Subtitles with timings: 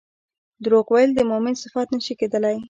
[0.63, 2.57] دروغ ويل د مؤمن صفت نه شي کيدلی